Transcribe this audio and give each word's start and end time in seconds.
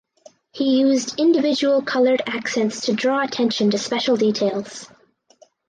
He 0.51 0.79
used 0.79 1.19
individual 1.19 1.83
coloured 1.83 2.23
accents 2.25 2.87
to 2.87 2.93
draw 2.93 3.21
attention 3.23 3.69
to 3.69 3.77
special 3.77 4.15
details. 4.17 4.87